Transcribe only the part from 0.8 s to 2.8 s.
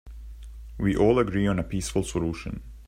all agree on a peaceful solution.